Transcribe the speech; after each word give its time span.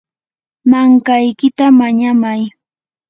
mankaykita 0.69 1.65
mañamay. 1.79 2.41